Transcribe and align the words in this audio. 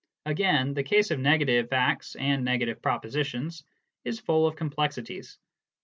Again, 0.25 0.73
the 0.73 0.81
case 0.81 1.11
of 1.11 1.19
negative 1.19 1.69
facts 1.69 2.15
and 2.15 2.43
negative 2.43 2.81
propositions 2.81 3.63
is 4.03 4.19
full 4.19 4.47
of 4.47 4.55
complexities. 4.55 5.37